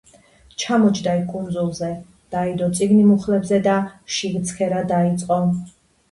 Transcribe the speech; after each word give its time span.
ჩამოჯდა 0.61 1.11
იქ 1.17 1.25
კუნძზე, 1.33 1.89
დაიდო 2.35 2.69
წიგნი 2.79 3.03
მუხლებზე 3.09 3.59
და 3.67 3.75
შიგ 4.15 4.39
ცქერა 4.53 4.81
დიწყო, 4.93 5.39